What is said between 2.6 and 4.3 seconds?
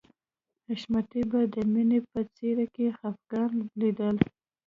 کې خفګان لیده